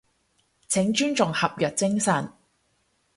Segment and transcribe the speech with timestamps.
[0.67, 2.33] 請尊重合約精神